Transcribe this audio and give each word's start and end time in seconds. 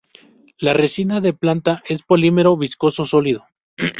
La 0.57 0.73
resina 0.73 1.21
de 1.21 1.31
planta 1.31 1.83
es 1.87 2.01
polímero 2.01 2.57
viscoso 2.57 3.05
sólido. 3.05 3.45